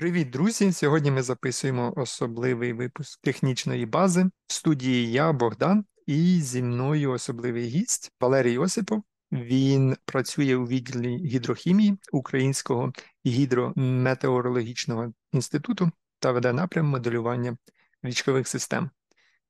[0.00, 0.72] Привіт, друзі!
[0.72, 4.30] Сьогодні ми записуємо особливий випуск технічної бази.
[4.46, 9.02] В студії я, Богдан, і зі мною особливий гість Валерій Осипов.
[9.32, 12.92] Він працює у відділі гідрохімії Українського
[13.26, 17.56] гідрометеорологічного інституту та веде напрям моделювання
[18.02, 18.90] річкових систем.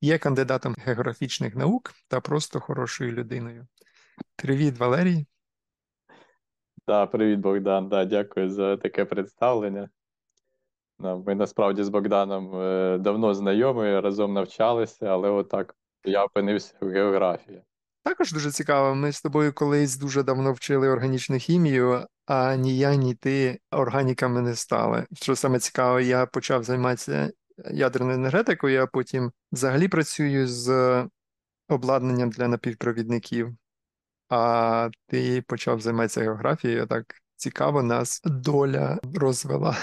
[0.01, 3.67] Є кандидатом географічних наук та просто хорошою людиною.
[4.37, 5.27] Привіт, Валерій!
[6.87, 7.89] Да, привіт, Богдан.
[7.89, 9.89] Да, Дякую за таке представлення.
[11.01, 17.63] Ми насправді з Богданом е, давно знайомі, разом навчалися, але отак я опинився в географії.
[18.03, 18.95] Також дуже цікаво.
[18.95, 24.43] Ми з тобою колись дуже давно вчили органічну хімію, а ні я, ні ти органіками
[24.43, 25.07] не стали.
[25.13, 27.33] Що саме цікаво, я почав займатися
[27.71, 31.09] ядерною енергетикою, а потім взагалі працюю з
[31.69, 33.57] обладнанням для напівпровідників.
[34.29, 39.77] А ти почав займатися географією, так цікаво нас доля розвела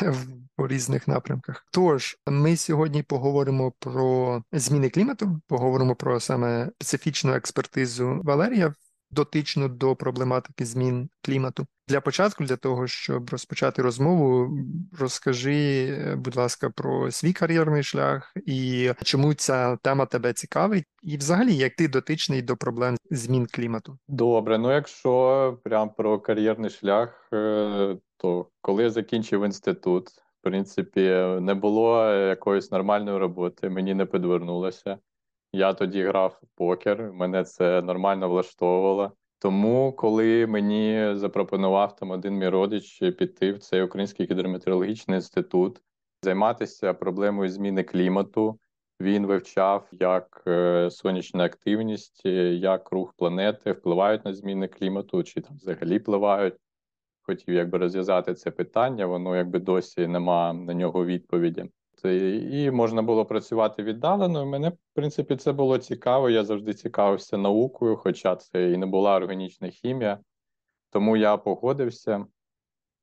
[0.58, 1.66] в різних напрямках.
[1.72, 8.74] Тож ми сьогодні поговоримо про зміни клімату, поговоримо про саме специфічну експертизу Валерія.
[9.12, 14.58] Дотично до проблематики змін клімату для початку, для того щоб розпочати розмову,
[15.00, 21.56] розкажи, будь ласка, про свій кар'єрний шлях і чому ця тема тебе цікавить, і взагалі
[21.56, 23.98] як ти дотичний до проблем змін клімату.
[24.08, 31.02] Добре, ну якщо прям про кар'єрний шлях, е, то коли я закінчив інститут, в принципі,
[31.42, 34.98] не було якоїсь нормальної роботи, мені не підвернулося.
[35.54, 39.12] Я тоді грав в покер, мене це нормально влаштовувало.
[39.40, 45.82] Тому, коли мені запропонував там один мій родич піти в цей Український гідрометеорологічний інститут,
[46.24, 48.60] займатися проблемою зміни клімату,
[49.02, 55.56] він вивчав, як е, сонячна активність, як рух планети впливають на зміни клімату, чи там
[55.56, 56.56] взагалі впливають.
[57.22, 61.66] Хотів якби розв'язати це питання, воно якби досі нема на нього відповіді.
[62.06, 64.46] І можна було працювати віддалено.
[64.46, 66.30] Мене, в принципі, це було цікаво.
[66.30, 70.20] Я завжди цікавився наукою, хоча це і не була органічна хімія.
[70.90, 72.26] Тому я погодився.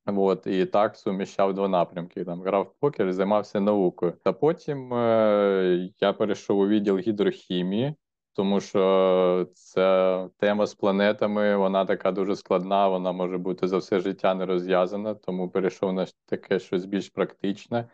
[0.06, 2.24] От, і так суміщав два напрямки.
[2.24, 4.12] Там грав покер займався наукою.
[4.24, 7.94] Та потім е, я перейшов у відділ гідрохімії,
[8.32, 14.00] тому що ця тема з планетами, вона така дуже складна, вона може бути за все
[14.00, 17.88] життя не розв'язана, тому перейшов на таке щось більш практичне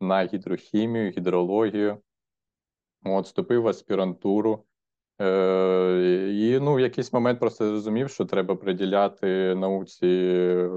[0.00, 1.98] на гідрохімію, гідрологію,
[3.04, 4.64] От, вступив в аспірантуру.
[5.20, 10.68] Е, І ну, в якийсь момент просто зрозумів, що треба приділяти науці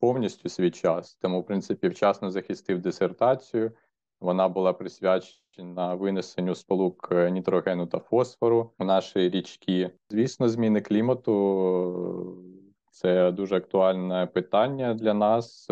[0.00, 1.14] повністю свій час.
[1.14, 3.72] Тому, в принципі, вчасно захистив дисертацію.
[4.20, 9.90] Вона була присвячена винесенню сполук нітрогену та фосфору у наші річки.
[10.10, 12.36] Звісно, зміни клімату
[12.90, 15.68] це дуже актуальне питання для нас.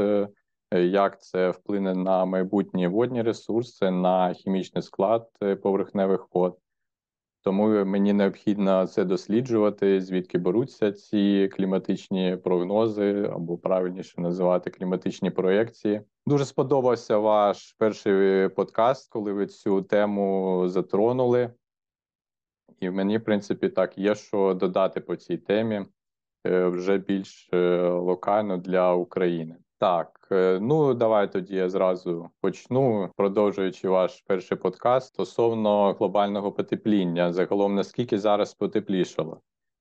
[0.74, 6.58] Е, як це вплине на майбутні водні ресурси, на хімічний склад е, поверхневих вод.
[7.42, 16.00] Тому мені необхідно це досліджувати, звідки беруться ці кліматичні прогнози, або правильніше називати кліматичні проєкції.
[16.26, 21.50] Дуже сподобався ваш перший подкаст, коли ви цю тему затронули.
[22.80, 25.86] І мені, в принципі, так є що додати по цій темі
[26.46, 27.48] е, вже більш
[27.82, 29.56] локально для України.
[29.80, 37.32] Так, е, ну давай тоді я зразу почну, продовжуючи ваш перший подкаст стосовно глобального потепління.
[37.32, 39.40] Загалом наскільки зараз потеплішало.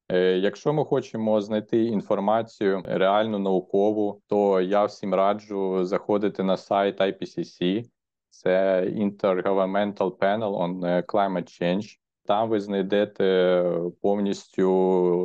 [0.10, 7.02] Е, якщо ми хочемо знайти інформацію реальну наукову, то я всім раджу заходити на сайт
[7.02, 7.84] IPCC,
[8.30, 11.98] це Intergovernmental Panel on Climate Change.
[12.26, 13.64] Там ви знайдете
[14.02, 14.72] повністю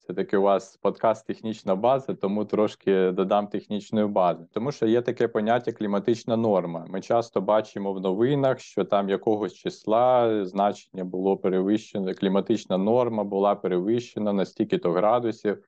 [0.06, 4.46] Це таки у вас подкаст технічна база, тому трошки додам технічної бази.
[4.52, 6.86] Тому що є таке поняття кліматична норма.
[6.88, 13.54] Ми часто бачимо в новинах, що там якогось числа значення було перевищено, кліматична норма була
[13.54, 15.64] перевищена на стільки-то градусів.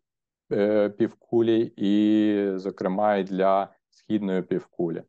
[0.53, 5.03] е, півкулі, і, зокрема, і для східної півкулі.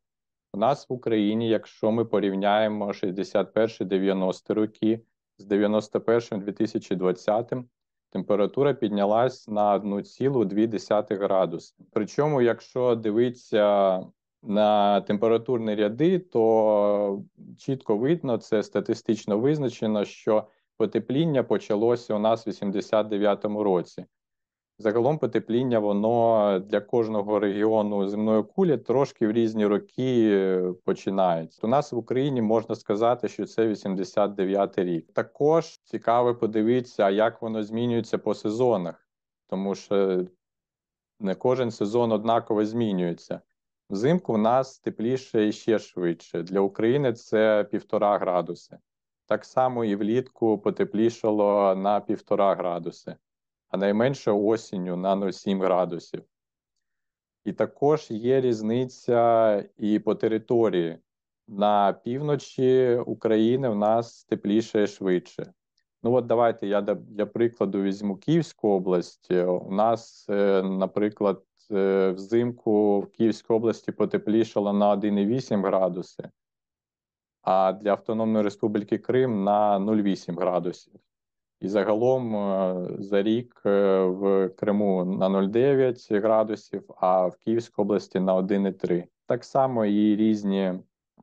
[0.57, 5.01] У нас в Україні, якщо ми порівняємо 61-90 роки
[5.37, 7.63] з 91-2020,
[8.09, 11.75] температура піднялась на 1,2 градуси.
[11.91, 13.99] Причому, якщо дивитися
[14.43, 17.23] на температурні ряди, то
[17.57, 24.05] чітко видно, це статистично визначено, що потепління почалося у нас в 89-му році.
[24.79, 31.59] Загалом потепління воно для кожного регіону земної кулі трошки в різні роки е, починається.
[31.63, 35.13] У нас в Україні можна сказати, що це 89-й рік.
[35.13, 39.09] Також цікаво подивитися, як воно змінюється по сезонах,
[39.47, 40.25] тому що
[41.19, 43.41] не кожен сезон однаково змінюється.
[43.89, 46.43] Взимку в нас тепліше і ще швидше.
[46.43, 48.77] Для України це півтора градуси.
[49.25, 53.15] Так само і влітку потеплішало на півтора градуси
[53.69, 56.23] а найменше осінню на 0,7 градусів.
[57.45, 60.99] І також є різниця і по території.
[61.47, 65.53] На півночі України в нас тепліше і швидше.
[66.03, 69.31] Ну от давайте я для прикладу візьму Київську область.
[69.31, 76.29] У нас, е, наприклад, е, взимку в Київській області потеплішало на 1,8 градуси,
[77.41, 80.93] а для Автономної Республіки Крим на 0,8 градусів.
[81.59, 88.19] І загалом е, за рік е, в Криму на 0,9 градусів, а в Київській області
[88.19, 89.03] на 1,3.
[89.25, 90.73] Так само і різні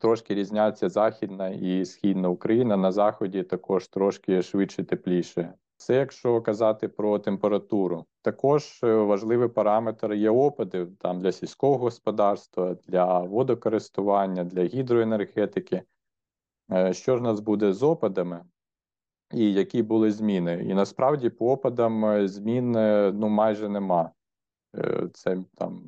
[0.01, 2.77] трошки різняться Західна і Східна Україна.
[2.77, 5.55] На заході також трошки швидше тепліше.
[5.77, 8.05] Це якщо казати про температуру.
[8.23, 15.83] Також е, важливий параметр є опади там для сільського господарства, для водокористування, для гідроенергетики.
[16.91, 18.45] Що ж нас буде з опадами?
[19.33, 20.67] І які були зміни.
[20.69, 24.11] І насправді по опадам е, змін е, ну майже нема.
[24.77, 25.83] Е, це там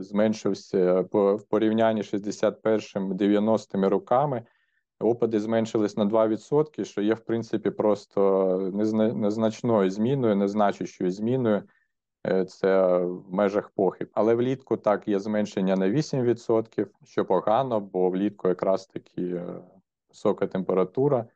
[0.00, 4.42] зменшився в порівнянні 61-90 роками.
[5.00, 8.70] Опади зменшились на 2%, що є, в принципі, просто
[9.14, 11.62] незначною зміною, незначущою зміною.
[12.48, 14.10] Це в межах похиб.
[14.12, 19.42] Але влітку так є зменшення на 8%, що погано, бо влітку якраз таки
[20.08, 21.26] висока температура,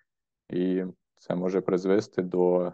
[0.50, 0.84] і
[1.18, 2.72] це може призвести до е,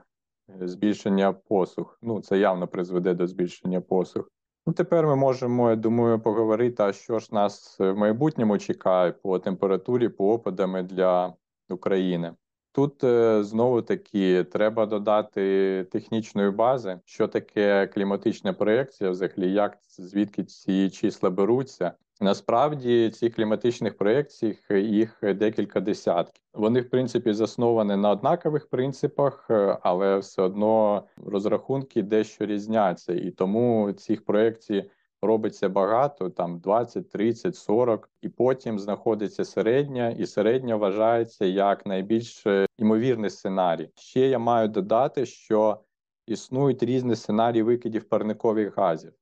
[0.68, 1.98] збільшення посух.
[2.02, 4.30] Ну, це явно призведе до збільшення посух.
[4.66, 9.38] Ну, тепер ми можемо, я думаю, поговорити, а що ж нас в майбутньому чекає по
[9.38, 11.34] температурі, по опадами для
[11.68, 12.34] України.
[12.72, 20.44] Тут е, знову таки треба додати технічної бази, що таке кліматична проєкція, взагалі, як звідки
[20.44, 21.92] ці числа беруться.
[22.22, 26.42] Насправді цих кліматичних проєкцій їх декілька десятків.
[26.54, 33.30] Вони, в принципі, засновані на однакових принципах, е, але все одно розрахунки дещо різняться, і
[33.30, 34.90] тому цих проєкцій
[35.22, 42.44] робиться багато, там 20, 30, 40, і потім знаходиться середня, і середня вважається як найбільш
[42.78, 43.90] імовірний сценарій.
[43.94, 45.80] Ще я маю додати, що
[46.26, 49.12] існують різні сценарії викидів парникових газів.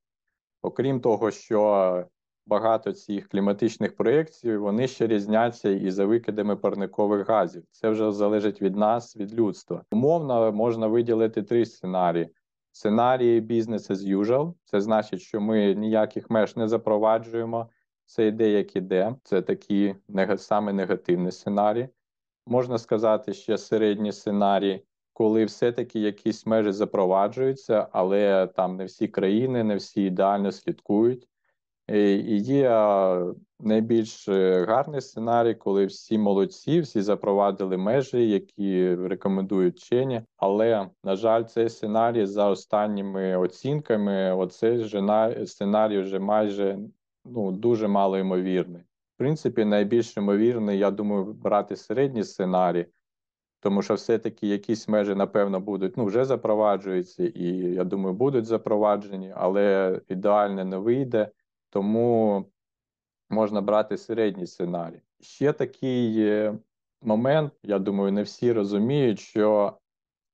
[0.63, 2.05] Окрім того, що
[2.47, 7.65] багато цих кліматичних проєкцій, вони ще різняться і за викидами парникових газів.
[7.71, 9.85] Це вже залежить від нас, від людства.
[9.93, 12.35] Умовно можна виділити три сценарії.
[12.73, 14.55] Сценарії business as usual.
[14.65, 17.71] Це значить, що ми ніяких меж не запроваджуємо.
[18.05, 19.15] Це йде, як іде.
[19.23, 19.95] Це такі
[20.37, 21.89] саме негативні сценарії.
[22.47, 24.85] Можна сказати, ще середні сценарії.
[25.13, 31.29] коли все-таки якісь межі запроваджуються, але там не всі країни, не всі ідеально слідкують.
[31.91, 32.71] І є
[33.61, 40.23] найбільш е, гарний сценарій, коли всі молодці, всі запровадили межі, які рекомендують вчені.
[40.37, 44.85] Але на жаль, цей сценарій за останніми оцінками, оцей
[45.47, 46.79] сценарій вже майже
[47.25, 48.83] ну дуже мало ймовірний.
[49.15, 52.87] В принципі, найбільш ймовірний, я думаю, брати середній сценарій.
[53.63, 59.33] Тому що все-таки якісь межі, напевно, будуть ну вже запроваджуються, і я думаю, будуть запроваджені,
[59.37, 61.31] але ідеально не вийде.
[61.71, 62.45] Тому
[63.31, 65.03] можна брати середній сценарій.
[65.21, 66.27] Ще такий
[67.03, 69.79] момент, я думаю, не всі розуміють, що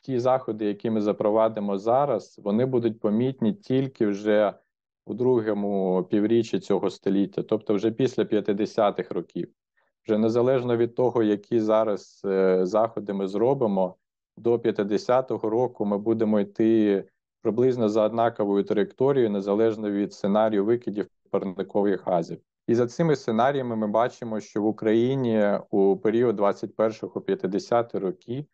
[0.01, 4.55] ті заходи, які ми запровадимо зараз, вони будуть помітні тільки вже
[5.07, 9.49] у другому півріччі цього століття, тобто вже після 50-х років.
[10.05, 13.97] Вже незалежно від того, які зараз е, заходи ми зробимо,
[14.37, 17.05] до 50-го року ми будемо йти
[17.43, 21.09] приблизно за однаковою траєкторією, незалежно від сценарію викидів
[21.41, 22.39] парникових газів.
[22.67, 28.47] І за цими сценаріями ми бачимо, що в Україні у період 21-50 роки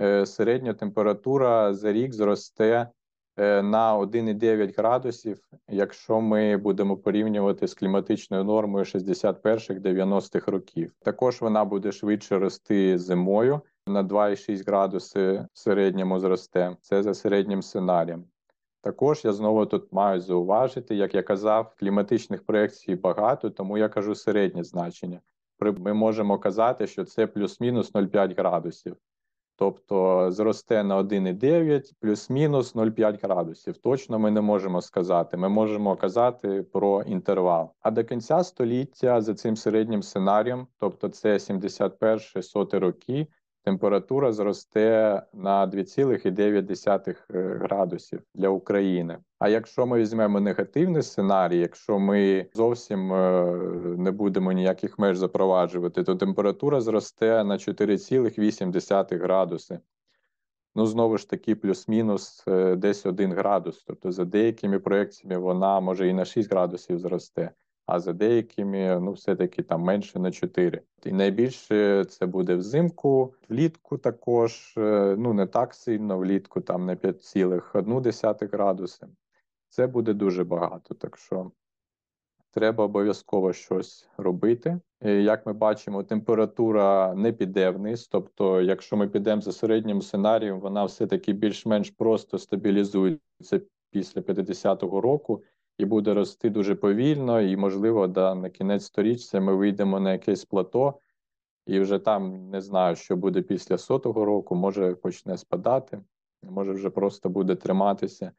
[0.00, 2.88] е, середня температура за рік зросте
[3.36, 10.92] е, на 1,9 градусів, якщо ми будемо порівнювати з кліматичною нормою 61-90-х років.
[11.02, 16.76] Також вона буде швидше рости зимою на 2,6 градуси в середньому зросте.
[16.80, 18.24] Це за середнім сценарієм.
[18.86, 24.14] Також я знову тут маю зауважити, як я казав, кліматичних проєкцій багато, тому я кажу
[24.14, 25.20] середнє значення.
[25.60, 28.96] Ми можемо казати, що це плюс-мінус 0,5 градусів.
[29.56, 33.76] Тобто зросте на 1,9 плюс-мінус 0,5 градусів.
[33.76, 35.36] Точно ми не можемо сказати.
[35.36, 37.72] Ми можемо казати про інтервал.
[37.80, 43.26] А до кінця століття за цим середнім сценарієм, тобто це 71 соти роки,
[43.66, 49.18] температура зросте на 2,9 е, градусів для України.
[49.38, 53.44] А якщо ми візьмемо негативний сценарій, якщо ми зовсім е,
[53.98, 59.80] не будемо ніяких меж запроваджувати, то температура зросте на 4,8 градуси.
[60.74, 63.84] Ну, знову ж таки, плюс-мінус е, десь 1 градус.
[63.86, 67.50] Тобто, за деякими проекціями вона може і на 6 градусів зросте
[67.86, 70.82] а за деякими ну все-таки там менше на 4.
[71.04, 76.96] І найбільше це буде взимку, влітку також, е, ну не так сильно, влітку там на
[76.96, 79.06] 5,1 градуси.
[79.68, 80.94] Це буде дуже багато.
[80.94, 81.50] Так що
[82.50, 84.80] треба обов'язково щось робити.
[85.02, 88.08] Як ми бачимо, температура не піде вниз.
[88.08, 95.42] Тобто, якщо ми підемо за середнім сценарієм, вона все-таки більш-менш просто стабілізується після 50-го року
[95.78, 100.44] і буде рости дуже повільно, і, можливо, да, на кінець сторіччя ми вийдемо на якесь
[100.44, 100.94] плато,
[101.66, 106.00] і вже там не знаю, що буде після сотого року, може почне спадати,
[106.42, 108.32] може вже просто буде триматися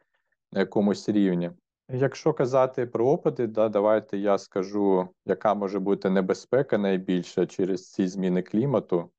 [0.52, 1.52] на якомусь рівні.
[1.90, 8.08] Якщо казати про опади, да, давайте я скажу, яка може бути небезпека найбільша через ці
[8.08, 9.10] зміни клімату.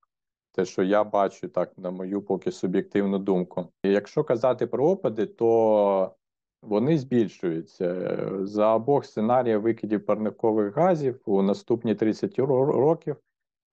[0.53, 3.67] Те, що я бачу так, на мою поки суб'єктивну думку.
[3.83, 6.15] І Якщо казати про опади, то
[6.62, 13.17] вони збільшуються за обох сценаріїв викидів парникових газів у наступні 30 років.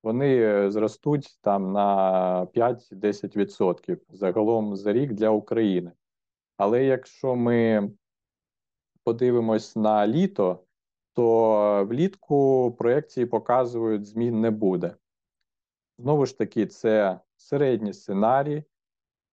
[0.03, 5.91] Вони е, зростуть там на 5-10% загалом за рік для України.
[6.57, 7.91] Але якщо ми
[9.03, 10.63] подивимось на літо,
[11.13, 14.95] то влітку проекції показують, змін не буде.
[15.97, 18.63] Знову ж таки, це середній сценарій.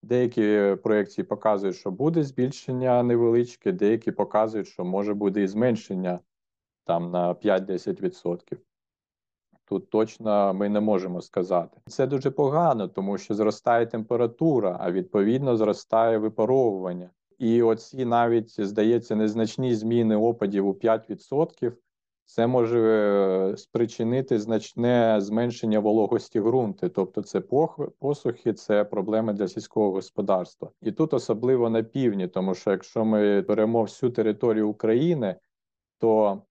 [0.02, 6.20] Деякі проєкції показують, що буде збільшення невеличке, деякі показують, що може бути і зменшення
[6.84, 8.56] там на 5-10%.
[9.64, 11.80] Тут точно ми не можемо сказати.
[11.86, 17.10] Це дуже погано, тому що зростає температура, а відповідно зростає випаровування.
[17.38, 21.72] І оці навіть здається незначні зміни опадів у 5%.
[22.34, 27.40] Це може е, спричинити значне зменшення вологості ґрунту, тобто це
[27.98, 30.70] посухи, це проблеми для сільського господарства.
[30.82, 35.36] І тут особливо на півдні, тому що якщо ми беремо всю територію України,
[35.98, 36.42] то,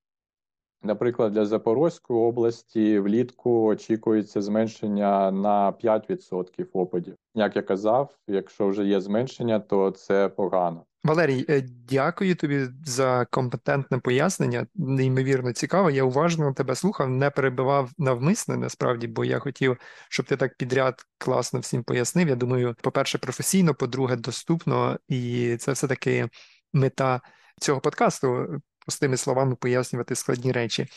[0.83, 7.15] наприклад, для Запорозької області влітку очікується зменшення на 5% опадів.
[7.35, 10.85] Як я казав, якщо вже є зменшення, то це погано.
[11.03, 14.67] Валерій, е, дякую тобі за компетентне пояснення.
[14.75, 15.89] Неймовірно цікаво.
[15.89, 19.77] Я уважно тебе слухав, не перебивав навмисне, насправді, бо я хотів,
[20.09, 22.27] щоб ти так підряд класно всім пояснив.
[22.27, 26.29] Я думаю, по-перше, професійно, по-друге, доступно, і це все таки
[26.73, 27.21] мета
[27.61, 28.47] цього подкасту,
[28.79, 30.87] простими словами пояснювати складні речі.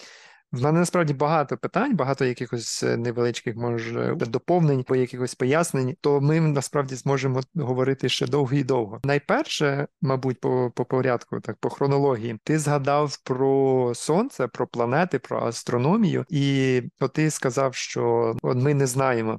[0.55, 6.21] В мене насправді багато питань, багато якихось е, невеличких може доповнень або якихось пояснень, то
[6.21, 9.01] ми насправді зможемо говорити ще довго і довго.
[9.05, 15.47] Найперше, мабуть, по, по порядку, так по хронології, ти згадав про сонце, про планети, про
[15.47, 19.39] астрономію, і от ти сказав, що от ми не знаємо.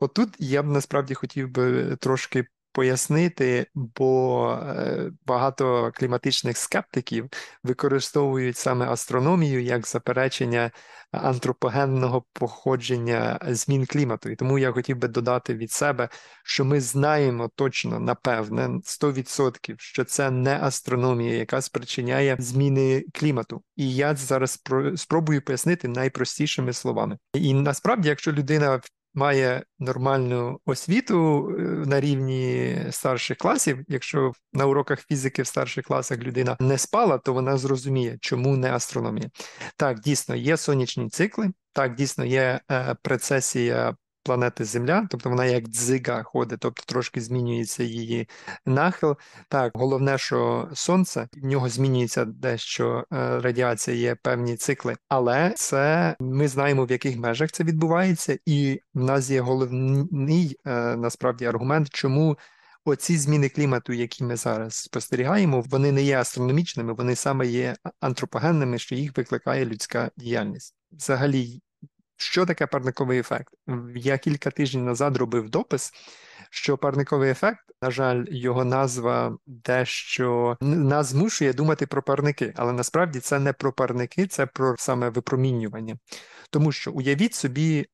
[0.00, 7.28] Отут я б насправді хотів би трошки пояснити, бо е, багато кліматичних скептиків
[7.62, 10.70] використовують саме астрономію як заперечення
[11.12, 14.28] антропогенного походження змін клімату.
[14.28, 16.08] І тому я хотів би додати від себе,
[16.44, 23.62] що ми знаємо точно, напевне, 100%, що це не астрономія, яка спричиняє зміни клімату.
[23.76, 24.62] І я зараз
[24.96, 27.18] спробую пояснити найпростішими словами.
[27.34, 28.80] І насправді, якщо людина
[29.14, 33.78] має нормальну освіту е, на рівні старших класів.
[33.88, 38.72] Якщо на уроках фізики в старших класах людина не спала, то вона зрозуміє, чому не
[38.72, 39.30] астрономія.
[39.76, 43.96] Так, дійсно є сонячні цикли, так дійсно є е, прецесія
[44.28, 48.28] планети Земля, тобто вона як дзига ходить, тобто трошки змінюється її
[48.66, 49.16] нахил.
[49.48, 56.16] Так, головне, що сонце в нього змінюється дещо е, радіація, є певні цикли, але це
[56.20, 61.88] ми знаємо в яких межах це відбувається, і в нас є головний е, насправді аргумент,
[61.90, 62.38] чому.
[62.84, 68.78] Оці зміни клімату, які ми зараз спостерігаємо, вони не є астрономічними, вони саме є антропогенними,
[68.78, 70.74] що їх викликає людська діяльність.
[70.92, 71.60] Взагалі,
[72.18, 73.54] що таке парниковий ефект?
[73.94, 75.92] Я кілька тижнів назад робив допис,
[76.50, 83.20] що парниковий ефект, на жаль, його назва дещо нас змушує думати про парники, але насправді
[83.20, 85.98] це не про парники, це про саме випромінювання.
[86.50, 87.86] Тому що уявіть собі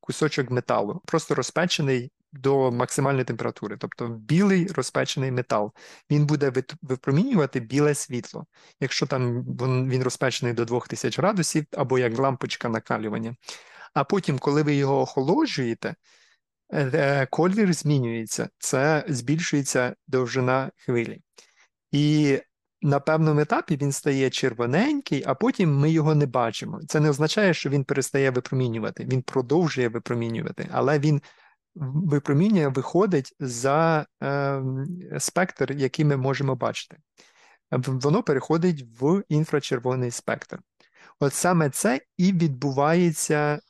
[0.00, 5.72] кусочок металу, просто розпечений до максимальної температури, тобто білий розпечений метал,
[6.10, 8.46] він буде випромінювати біле світло,
[8.80, 9.44] якщо там
[9.88, 13.36] він розпечений до 2000 градусів або як лампочка накалювання.
[13.94, 15.94] А потім, коли ви його охолоджуєте,
[16.72, 21.20] е, е, колір змінюється, це збільшується довжина хвилі.
[21.92, 22.38] І
[22.82, 26.80] на певному етапі він стає червоненький, а потім ми його не бачимо.
[26.88, 31.22] Це не означає, що він перестає випромінювати, він продовжує випромінювати, але він
[31.74, 34.62] випромінює виходить за е,
[35.18, 36.96] спектр, який ми можемо бачити.
[37.70, 40.58] Воно переходить в інфрачервоний спектр.
[41.20, 43.60] От саме це і відбувається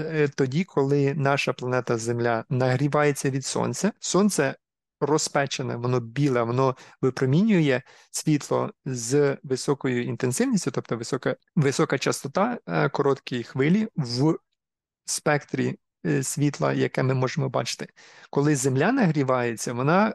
[0.00, 3.92] е, тоді, коли наша планета Земля нагрівається від Сонця.
[4.00, 4.56] Сонце
[5.00, 13.42] розпечене, воно біле, воно випромінює світло з високою інтенсивністю, тобто висока висока частота е, короткої
[13.42, 14.36] хвилі в
[15.04, 15.78] спектрі
[16.22, 17.88] світла, яке ми можемо бачити.
[18.30, 20.14] Коли Земля нагрівається, вона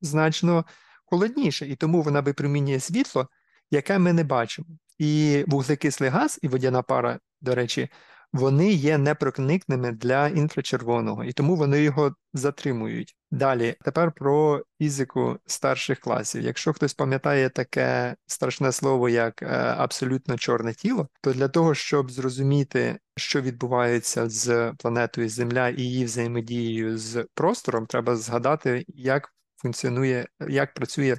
[0.00, 0.64] значно
[1.04, 3.28] холодніша, і тому вона випромінює світло,
[3.70, 4.68] яке ми не бачимо.
[4.98, 7.88] І вуглекислий газ і водяна пара, до речі,
[8.32, 13.16] вони є непроникними для інфрачервоного, і тому вони його затримують.
[13.30, 16.42] Далі, тепер про фізику старших класів.
[16.42, 19.46] Якщо хтось пам'ятає таке страшне слово, як е,
[19.78, 26.04] абсолютно чорне тіло, то для того, щоб зрозуміти, що відбувається з планетою Земля і її
[26.04, 31.16] взаємодією з простором, треба згадати, як функціонує, як працює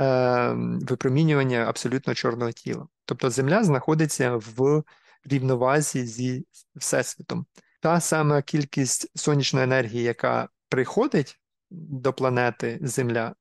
[0.00, 2.86] е, випромінювання абсолютно чорного тіла.
[3.04, 4.82] Тобто Земля знаходиться в
[5.24, 7.46] рівновазі зі Всесвітом.
[7.80, 13.34] Та сама кількість сонячної енергії, яка приходить до планети Земля,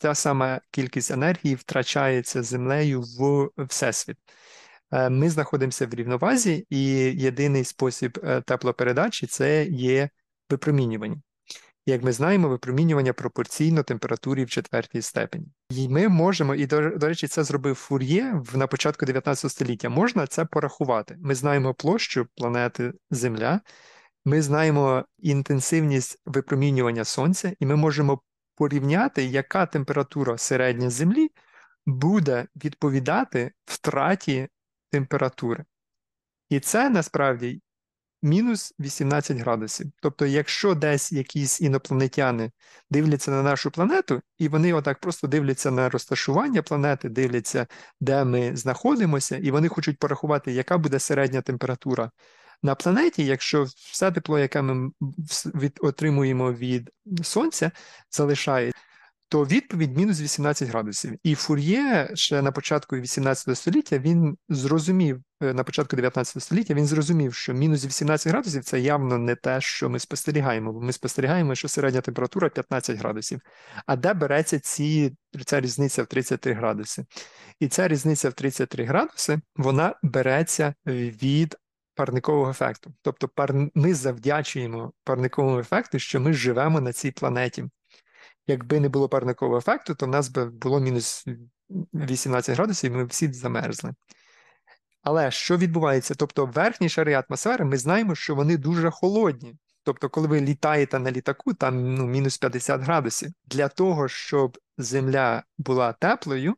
[0.00, 4.16] та сама кількість енергії втрачається землею в Всесвіт.
[4.92, 6.84] Е, ми знаходимося в рівновазі, і
[7.20, 10.08] єдиний спосіб е, теплопередачі це є
[10.50, 11.22] випромінювання.
[11.86, 15.46] Як ми знаємо, випромінювання пропорційно температурі в четвертій степені.
[15.70, 19.88] І ми можемо, і до, до речі, це зробив Фур'є на початку 19 століття.
[19.88, 21.16] Можна це порахувати.
[21.20, 23.60] Ми знаємо площу планети Земля,
[24.24, 28.20] ми знаємо інтенсивність випромінювання сонця, і ми можемо
[28.54, 31.30] порівняти, яка температура середня Землі
[31.86, 34.48] буде відповідати втраті
[34.90, 35.64] температури.
[36.48, 37.62] І це насправді
[38.22, 39.86] мінус 18 градусів.
[40.02, 42.50] Тобто, якщо десь якісь інопланетяни
[42.90, 47.66] дивляться на нашу планету, і вони отак просто дивляться на розташування планети, дивляться,
[48.00, 52.10] де ми знаходимося, і вони хочуть порахувати, яка буде середня температура
[52.62, 54.90] на планеті, якщо все тепло, яке ми
[55.54, 56.90] від, отримуємо від
[57.22, 57.70] сонця,
[58.10, 58.72] залишає.
[59.32, 61.18] То відповідь мінус 18 градусів.
[61.22, 66.86] І Фур'є ще на початку 18 століття він зрозумів, е, на початку 19 століття він
[66.86, 71.54] зрозумів, що мінус 18 градусів це явно не те, що ми спостерігаємо, бо ми спостерігаємо,
[71.54, 73.40] що середня температура 15 градусів.
[73.86, 75.16] А де береться ці,
[75.46, 77.04] ця різниця в 33 градуси?
[77.60, 81.56] І ця різниця в 33 градуси вона береться від
[81.94, 82.94] парникового ефекту.
[83.02, 83.54] Тобто пар...
[83.74, 87.64] ми завдячуємо парниковому ефекту, що ми живемо на цій планеті.
[88.46, 91.26] Якби не було парникового ефекту, то в нас би було мінус
[91.94, 93.94] 18 градусів, і ми всі замерзли.
[95.02, 96.14] Але що відбувається?
[96.14, 99.54] Тобто, верхні шари атмосфери, ми знаємо, що вони дуже холодні.
[99.84, 103.30] Тобто, коли ви літаєте на літаку, там ну, мінус 50 градусів.
[103.44, 106.54] Для того, щоб Земля була теплою,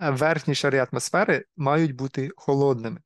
[0.00, 3.00] верхні шари атмосфери мають бути холодними.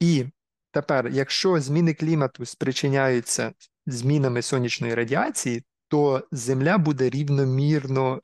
[0.00, 0.26] І
[0.70, 3.52] тепер, якщо зміни клімату спричиняються
[3.86, 8.20] змінами сонячної радіації, то Земля буде рівномірно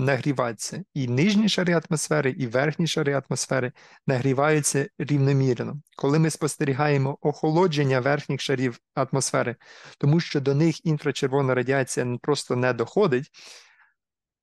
[0.00, 0.84] нагріватися.
[0.94, 3.72] І нижні шари атмосфери, і верхні шари атмосфери
[4.06, 5.80] нагріваються рівномірно.
[5.96, 9.56] Коли ми спостерігаємо охолодження верхніх шарів атмосфери,
[9.98, 13.30] тому що до них інфрачервона радіація просто не доходить,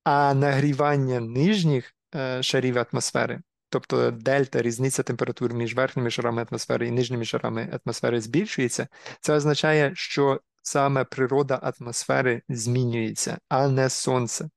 [0.04, 3.42] а нагрівання нижніх е, шарів атмосфери.
[3.70, 8.88] Тобто дельта, різниця температур між верхніми шарами атмосфери і нижніми шарами атмосфери збільшується,
[9.22, 14.50] це означає, що саме природа атмосфери змінюється, а не сонце.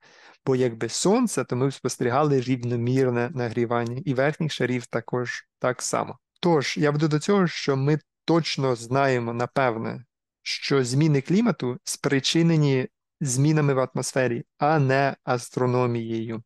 [0.46, 6.18] Бо якби сонце, то ми б спостерігали рівномірне нагрівання, і верхніх шарів також так само.
[6.40, 10.04] Тож, я веду до цього, що ми точно знаємо, напевне,
[10.42, 12.88] що зміни клімату спричинені
[13.20, 16.42] змінами в атмосфері, а не астрономією.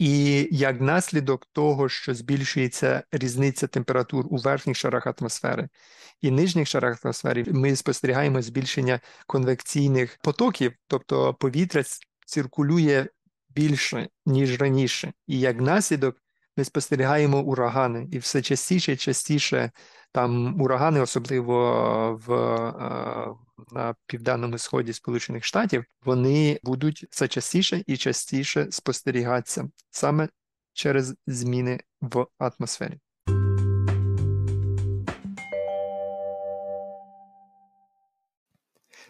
[0.00, 5.68] І як наслідок того, що збільшується різниця температур у верхніх шарах атмосфери
[6.20, 11.82] і нижніх шарах атмосфери, ми спостерігаємо збільшення конвекційних потоків, тобто повітря
[12.26, 13.06] циркулює
[13.48, 15.12] більше, ніж раніше.
[15.26, 16.16] І як наслідок
[16.56, 19.70] ми спостерігаємо урагани, і все частіше і частіше
[20.12, 23.34] там урагани, особливо в е,
[23.72, 30.28] на південному сході Сполучених Штатів, вони будуть все частіше і частіше спостерігатися саме
[30.72, 32.98] через зміни в атмосфері.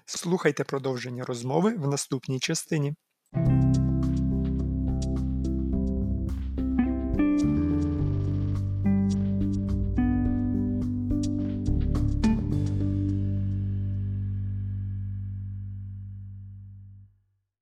[0.04, 2.94] Слухайте продовження розмови в наступній частині.